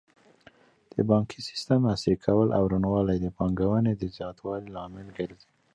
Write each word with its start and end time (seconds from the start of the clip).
د 0.93 0.95
بانکي 1.09 1.39
سیسټم 1.49 1.81
عصري 1.93 2.15
کول 2.25 2.47
او 2.57 2.63
روڼوالی 2.71 3.17
د 3.21 3.27
پانګونې 3.37 3.93
د 3.97 4.03
زیاتوالي 4.17 4.69
لامل 4.75 5.07
ګرځي. 5.17 5.49